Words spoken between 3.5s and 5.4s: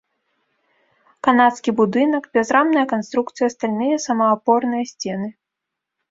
стальныя самаапорныя сцены.